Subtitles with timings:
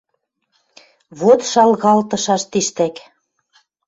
[1.19, 2.95] Вот шалгалтышаш тиштӓк.